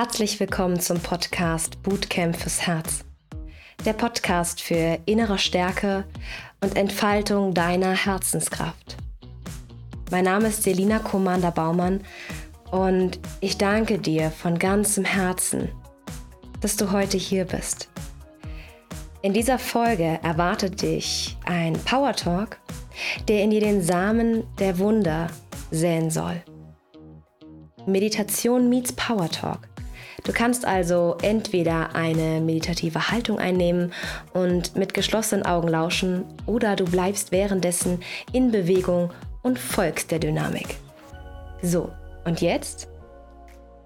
Herzlich 0.00 0.38
willkommen 0.38 0.78
zum 0.78 1.00
Podcast 1.00 1.82
Bootcamp 1.82 2.36
fürs 2.36 2.64
Herz. 2.68 3.04
Der 3.84 3.94
Podcast 3.94 4.60
für 4.60 4.96
innere 5.06 5.40
Stärke 5.40 6.04
und 6.60 6.76
Entfaltung 6.76 7.52
deiner 7.52 7.96
Herzenskraft. 7.96 8.96
Mein 10.12 10.24
Name 10.24 10.46
ist 10.46 10.62
Selina 10.62 11.00
Commander 11.00 11.50
Baumann 11.50 12.04
und 12.70 13.18
ich 13.40 13.58
danke 13.58 13.98
dir 13.98 14.30
von 14.30 14.60
ganzem 14.60 15.04
Herzen, 15.04 15.68
dass 16.60 16.76
du 16.76 16.92
heute 16.92 17.16
hier 17.16 17.44
bist. 17.44 17.88
In 19.22 19.32
dieser 19.32 19.58
Folge 19.58 20.20
erwartet 20.22 20.80
dich 20.80 21.36
ein 21.44 21.72
Power 21.72 22.12
Talk, 22.12 22.60
der 23.26 23.42
in 23.42 23.50
dir 23.50 23.60
den 23.60 23.82
Samen 23.82 24.44
der 24.60 24.78
Wunder 24.78 25.26
säen 25.72 26.08
soll. 26.08 26.40
Meditation 27.84 28.68
meets 28.68 28.92
Power 28.92 29.28
Talk. 29.28 29.66
Du 30.28 30.34
kannst 30.34 30.66
also 30.66 31.16
entweder 31.22 31.94
eine 31.94 32.42
meditative 32.42 33.10
Haltung 33.10 33.38
einnehmen 33.38 33.94
und 34.34 34.76
mit 34.76 34.92
geschlossenen 34.92 35.46
Augen 35.46 35.68
lauschen 35.68 36.26
oder 36.44 36.76
du 36.76 36.84
bleibst 36.84 37.32
währenddessen 37.32 38.02
in 38.30 38.50
Bewegung 38.50 39.10
und 39.42 39.58
folgst 39.58 40.10
der 40.10 40.18
Dynamik. 40.18 40.76
So, 41.62 41.90
und 42.26 42.42
jetzt? 42.42 42.88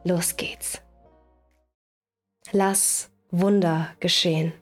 Los 0.02 0.36
geht's. 0.36 0.82
Lass 2.50 3.08
Wunder 3.30 3.90
geschehen. 4.00 4.52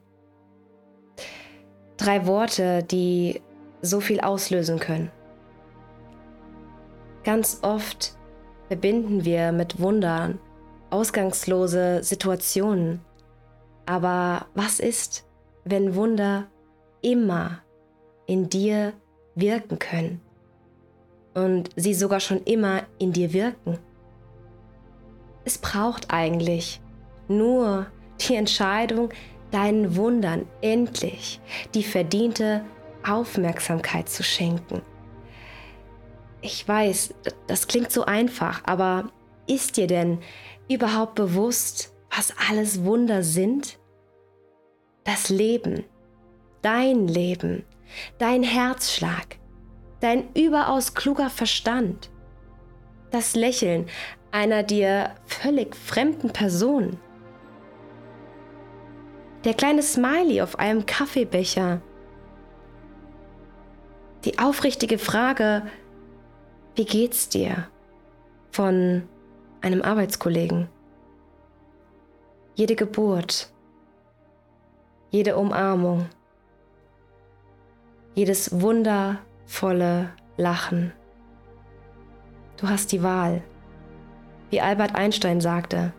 Drei 1.96 2.26
Worte, 2.26 2.82
die 2.82 3.40
so 3.80 4.00
viel 4.00 4.20
auslösen 4.20 4.78
können. 4.80 5.10
Ganz 7.24 7.60
oft 7.62 8.14
verbinden 8.68 9.24
wir 9.24 9.52
mit 9.52 9.80
Wundern 9.80 10.38
ausgangslose 10.90 12.02
Situationen. 12.02 13.00
Aber 13.86 14.46
was 14.54 14.80
ist, 14.80 15.26
wenn 15.64 15.94
Wunder 15.94 16.46
immer 17.02 17.60
in 18.26 18.48
dir 18.48 18.92
wirken 19.34 19.78
können 19.78 20.20
und 21.34 21.70
sie 21.76 21.94
sogar 21.94 22.20
schon 22.20 22.42
immer 22.44 22.82
in 22.98 23.12
dir 23.12 23.32
wirken? 23.32 23.78
Es 25.44 25.58
braucht 25.58 26.12
eigentlich 26.12 26.80
nur 27.28 27.86
die 28.20 28.34
Entscheidung, 28.34 29.10
deinen 29.50 29.96
Wundern 29.96 30.46
endlich 30.60 31.40
die 31.74 31.82
verdiente 31.82 32.64
Aufmerksamkeit 33.08 34.08
zu 34.08 34.22
schenken. 34.22 34.82
Ich 36.42 36.66
weiß, 36.66 37.14
das 37.46 37.66
klingt 37.66 37.90
so 37.90 38.04
einfach, 38.04 38.62
aber 38.64 39.10
ist 39.46 39.76
dir 39.76 39.86
denn 39.86 40.18
überhaupt 40.70 41.14
bewusst, 41.14 41.92
was 42.14 42.32
alles 42.48 42.84
Wunder 42.84 43.22
sind? 43.22 43.78
Das 45.04 45.28
Leben, 45.28 45.84
dein 46.62 47.08
Leben, 47.08 47.64
dein 48.18 48.42
Herzschlag, 48.42 49.38
dein 50.00 50.32
überaus 50.34 50.94
kluger 50.94 51.30
Verstand, 51.30 52.10
das 53.10 53.34
Lächeln 53.34 53.86
einer 54.30 54.62
dir 54.62 55.14
völlig 55.26 55.74
fremden 55.74 56.30
Person, 56.30 56.98
der 59.44 59.54
kleine 59.54 59.82
Smiley 59.82 60.42
auf 60.42 60.58
einem 60.58 60.86
Kaffeebecher, 60.86 61.80
die 64.24 64.38
aufrichtige 64.38 64.98
Frage, 64.98 65.66
wie 66.76 66.84
geht's 66.84 67.28
dir? 67.28 67.68
von 68.52 69.08
einem 69.62 69.82
Arbeitskollegen. 69.82 70.68
Jede 72.54 72.76
Geburt, 72.76 73.52
jede 75.10 75.36
Umarmung, 75.36 76.06
jedes 78.14 78.60
wundervolle 78.60 80.10
Lachen. 80.36 80.92
Du 82.56 82.68
hast 82.68 82.92
die 82.92 83.02
Wahl. 83.02 83.42
Wie 84.50 84.60
Albert 84.60 84.94
Einstein 84.94 85.40
sagte, 85.40 85.92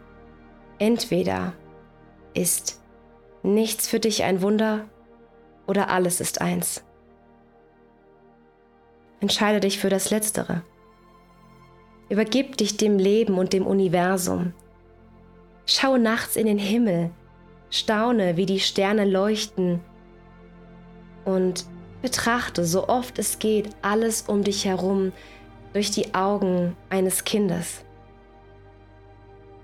entweder 0.78 1.54
ist 2.34 2.82
nichts 3.44 3.88
für 3.88 4.00
dich 4.00 4.24
ein 4.24 4.42
Wunder 4.42 4.86
oder 5.68 5.90
alles 5.90 6.20
ist 6.22 6.42
eins. 6.42 6.84
Entscheide 9.20 9.60
dich 9.60 9.80
für 9.80 9.90
das 9.90 10.10
Letztere. 10.10 10.64
Übergib 12.12 12.58
dich 12.58 12.76
dem 12.76 12.98
Leben 12.98 13.38
und 13.38 13.54
dem 13.54 13.66
Universum. 13.66 14.52
Schau 15.66 15.96
nachts 15.96 16.36
in 16.36 16.46
den 16.46 16.58
Himmel, 16.58 17.10
staune, 17.70 18.36
wie 18.36 18.46
die 18.46 18.60
Sterne 18.60 19.06
leuchten 19.06 19.80
und 21.24 21.66
betrachte 22.02 22.66
so 22.66 22.90
oft 22.90 23.18
es 23.18 23.40
geht 23.40 23.70
alles 23.82 24.24
um 24.24 24.44
dich 24.44 24.66
herum 24.66 25.14
durch 25.72 25.90
die 25.90 26.14
Augen 26.14 26.76
eines 26.90 27.24
Kindes. 27.24 27.86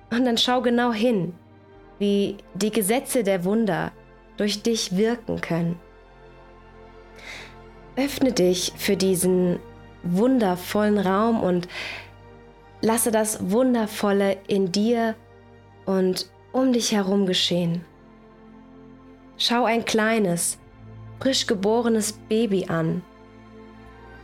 Und 0.10 0.24
dann 0.24 0.38
schau 0.38 0.62
genau 0.62 0.94
hin, 0.94 1.34
wie 2.00 2.38
die 2.54 2.72
Gesetze 2.72 3.26
der 3.26 3.44
Wunder 3.44 3.92
durch 4.38 4.64
dich 4.64 4.96
wirken 4.96 5.42
können. 5.42 5.78
Öffne 7.98 8.32
dich 8.32 8.72
für 8.78 8.96
diesen 8.96 9.60
wundervollen 10.04 10.98
Raum 10.98 11.42
und 11.42 11.68
Lasse 12.82 13.10
das 13.12 13.50
Wundervolle 13.52 14.38
in 14.48 14.72
dir 14.72 15.16
und 15.86 16.30
um 16.52 16.74
dich 16.74 16.92
herum 16.92 17.26
geschehen. 17.26 17.84
Schau 19.38 19.66
ein 19.66 19.84
kleines, 19.84 20.60
frisch 21.20 21.48
geborenes 21.48 22.14
Baby 22.14 22.66
an. 22.68 23.02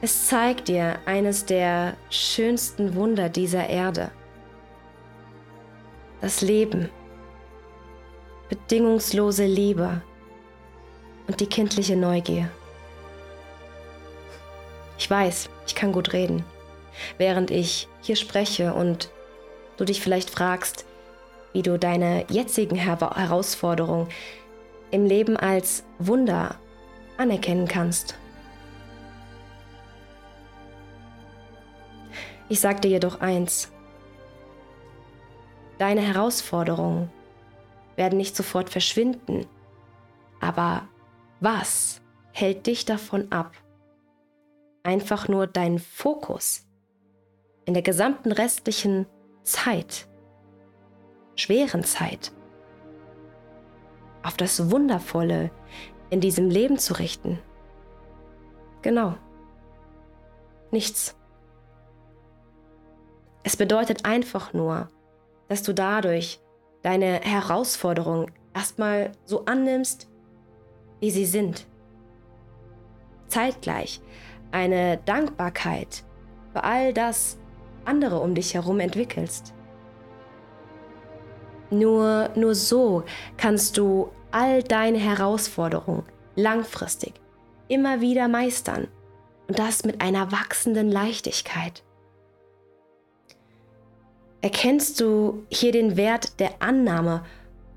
Es 0.02 0.28
zeigt 0.28 0.68
dir 0.68 1.00
eines 1.06 1.46
der 1.46 1.96
schönsten 2.10 2.96
Wunder 2.96 3.30
dieser 3.30 3.68
Erde. 3.68 4.12
Das 6.22 6.42
Leben, 6.42 6.90
bedingungslose 8.50 9.46
Liebe 9.46 10.02
und 11.28 11.40
die 11.40 11.48
kindliche 11.48 11.96
Neugier. 11.96 12.50
Ich 14.98 15.10
weiß, 15.10 15.50
ich 15.66 15.76
kann 15.76 15.92
gut 15.92 16.14
reden 16.14 16.46
während 17.18 17.52
ich 17.52 17.88
hier 18.02 18.16
spreche 18.16 18.74
und 18.74 19.10
du 19.78 19.86
dich 19.86 20.02
vielleicht 20.02 20.30
fragst, 20.30 20.86
wie 21.54 21.62
du 21.62 21.78
deine 21.78 22.26
jetzigen 22.30 22.76
Her 22.76 22.98
Herausforderungen 23.16 24.08
im 24.92 25.06
Leben 25.06 25.38
als 25.38 25.84
Wunder 26.00 26.56
anerkennen 27.18 27.68
kannst. 27.68 28.16
Ich 32.50 32.60
sage 32.60 32.82
dir 32.82 32.90
jedoch 32.92 33.22
eins. 33.22 33.72
Deine 35.80 36.02
Herausforderungen 36.02 37.12
werden 37.96 38.18
nicht 38.18 38.36
sofort 38.36 38.70
verschwinden, 38.70 39.46
aber 40.40 40.88
was 41.40 42.02
hält 42.32 42.68
dich 42.68 42.86
davon 42.86 43.32
ab, 43.32 43.54
einfach 44.84 45.28
nur 45.28 45.48
deinen 45.48 45.80
Fokus 45.80 46.66
in 47.66 47.74
der 47.74 47.84
gesamten 47.84 48.32
restlichen 48.32 49.06
Zeit, 49.44 50.08
schweren 51.36 51.84
Zeit, 51.84 52.32
auf 54.24 54.38
das 54.38 54.72
Wundervolle 54.72 55.52
in 56.10 56.22
diesem 56.22 56.50
Leben 56.50 56.78
zu 56.78 56.94
richten. 56.94 57.40
Genau. 58.82 59.16
Nichts. 60.72 61.16
Es 63.44 63.58
bedeutet 63.58 64.06
einfach 64.06 64.54
nur, 64.54 64.90
dass 65.48 65.64
du 65.64 65.74
dadurch 65.74 66.40
deine 66.82 67.20
Herausforderungen 67.22 68.32
erstmal 68.54 69.12
so 69.26 69.46
annimmst, 69.46 70.10
wie 71.00 71.12
sie 71.12 71.26
sind. 71.26 71.68
Zeitgleich 73.28 74.02
eine 74.52 74.98
Dankbarkeit 74.98 76.04
für 76.54 76.64
all 76.64 76.94
das, 76.94 77.40
andere 77.86 78.20
um 78.20 78.36
dich 78.36 78.54
herum 78.54 78.80
entwickelst. 78.80 79.54
Nur, 81.70 82.30
nur 82.36 82.56
so 82.56 83.04
kannst 83.38 83.78
du 83.78 84.12
all 84.32 84.64
deine 84.64 85.00
Herausforderungen 85.00 86.04
langfristig 86.36 87.14
immer 87.68 88.02
wieder 88.02 88.28
meistern 88.28 88.88
und 89.48 89.58
das 89.60 89.84
mit 89.84 90.02
einer 90.02 90.32
wachsenden 90.32 90.92
Leichtigkeit. 90.92 91.84
Erkennst 94.42 95.00
du 95.00 95.46
hier 95.50 95.72
den 95.72 95.96
Wert 95.96 96.40
der 96.40 96.62
Annahme 96.62 97.24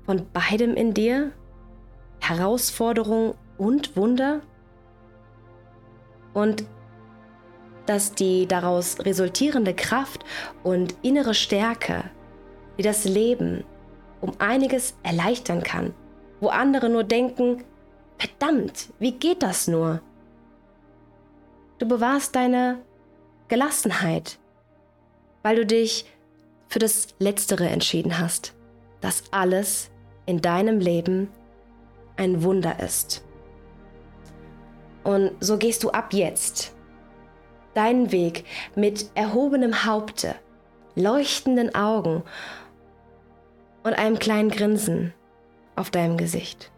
von 0.05 0.27
beidem 0.31 0.75
in 0.75 0.93
dir? 0.93 1.31
Herausforderung 2.19 3.35
und 3.57 3.95
Wunder? 3.95 4.41
Und 6.33 6.65
dass 7.87 8.13
die 8.13 8.45
daraus 8.45 8.99
resultierende 8.99 9.73
Kraft 9.73 10.23
und 10.63 10.95
innere 11.01 11.33
Stärke, 11.33 12.03
die 12.77 12.83
das 12.83 13.05
Leben 13.05 13.63
um 14.21 14.33
einiges 14.39 14.95
erleichtern 15.03 15.63
kann, 15.63 15.93
wo 16.39 16.49
andere 16.49 16.89
nur 16.89 17.03
denken, 17.03 17.63
verdammt, 18.17 18.89
wie 18.99 19.13
geht 19.13 19.41
das 19.41 19.67
nur? 19.67 20.01
Du 21.79 21.87
bewahrst 21.87 22.35
deine 22.35 22.79
Gelassenheit, 23.47 24.37
weil 25.43 25.55
du 25.55 25.65
dich 25.65 26.05
für 26.67 26.79
das 26.79 27.07
Letztere 27.19 27.69
entschieden 27.69 28.19
hast, 28.19 28.53
dass 28.99 29.23
alles 29.31 29.89
in 30.25 30.41
deinem 30.41 30.79
Leben 30.79 31.29
ein 32.17 32.43
Wunder 32.43 32.79
ist. 32.79 33.23
Und 35.03 35.31
so 35.39 35.57
gehst 35.57 35.83
du 35.83 35.91
ab 35.91 36.13
jetzt 36.13 36.75
deinen 37.77 38.11
Weg 38.11 38.43
mit 38.75 39.11
erhobenem 39.13 39.85
Haupte, 39.85 40.33
leuchtenden 40.95 41.75
Augen 41.75 42.23
und 43.83 43.93
einem 43.93 44.17
kleinen 44.17 44.49
Grinsen 44.49 45.13
auf 45.75 45.91
deinem 45.91 46.17
Gesicht. 46.17 46.71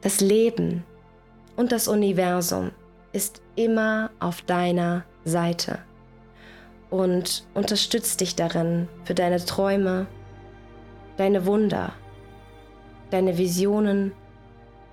Das 0.00 0.20
Leben 0.20 0.84
und 1.54 1.70
das 1.70 1.86
Universum 1.86 2.72
ist 3.12 3.42
immer 3.56 4.10
auf 4.18 4.40
deiner 4.40 5.04
Seite 5.24 5.78
und 6.88 7.46
unterstützt 7.52 8.22
dich 8.22 8.36
darin, 8.36 8.88
für 9.04 9.14
deine 9.14 9.44
Träume, 9.44 10.06
deine 11.18 11.44
Wunder, 11.44 11.92
deine 13.10 13.36
Visionen 13.36 14.12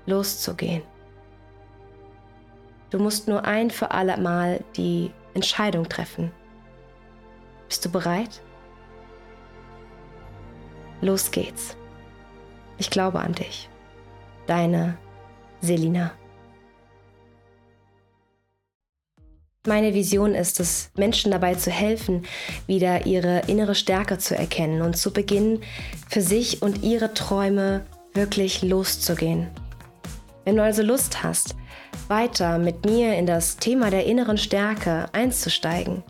loszugehen. 0.06 0.84
Du 2.90 2.98
musst 2.98 3.28
nur 3.28 3.46
ein 3.46 3.70
für 3.70 3.92
alle 3.92 4.18
Mal 4.18 4.64
die 4.76 5.12
Entscheidung 5.34 5.88
treffen. 5.88 6.32
Bist 7.68 7.86
du 7.86 7.90
bereit? 7.90 8.42
Los 11.02 11.32
geht's. 11.32 11.78
Ich 12.78 12.90
glaube 12.90 13.20
an 13.20 13.34
dich. 13.34 13.70
Deine 14.48 14.98
Selina. 15.62 16.12
Meine 19.68 19.94
Vision 19.94 20.34
ist 20.34 20.60
es, 20.60 20.90
Menschen 20.96 21.32
dabei 21.32 21.54
zu 21.54 21.70
helfen, 21.70 22.26
wieder 22.66 23.06
ihre 23.06 23.42
innere 23.48 23.76
Stärke 23.76 24.18
zu 24.18 24.36
erkennen 24.36 24.82
und 24.82 24.98
zu 24.98 25.12
beginnen, 25.12 25.62
für 26.10 26.22
sich 26.22 26.62
und 26.62 26.82
ihre 26.82 27.14
Träume 27.14 27.86
wirklich 28.14 28.64
loszugehen. 28.64 29.48
Wenn 30.46 30.56
du 30.56 30.64
also 30.64 30.82
Lust 30.82 31.24
hast, 31.24 31.56
weiter 32.10 32.58
mit 32.58 32.86
mir 32.86 33.16
in 33.16 33.26
das 33.26 33.58
Thema 33.58 33.90
der 33.90 34.06
inneren 34.06 34.38
Stärke 34.38 35.06
einzusteigen, 35.14 36.04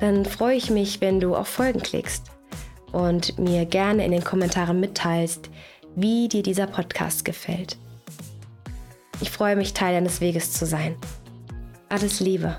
dann 0.00 0.24
freue 0.24 0.56
ich 0.56 0.70
mich, 0.70 1.00
wenn 1.00 1.20
du 1.20 1.36
auf 1.36 1.46
Folgen 1.46 1.80
klickst 1.80 2.24
und 2.90 3.38
mir 3.38 3.66
gerne 3.66 4.04
in 4.04 4.10
den 4.10 4.24
Kommentaren 4.24 4.80
mitteilst, 4.80 5.50
wie 5.94 6.28
dir 6.28 6.42
dieser 6.42 6.66
Podcast 6.66 7.24
gefällt. 7.24 7.76
Ich 9.20 9.30
freue 9.30 9.54
mich, 9.54 9.74
Teil 9.74 9.94
deines 9.94 10.20
Weges 10.20 10.52
zu 10.52 10.66
sein. 10.66 10.96
Alles 11.88 12.18
Liebe. 12.18 12.56